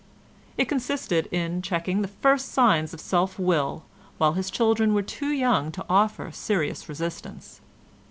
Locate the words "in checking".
1.27-2.01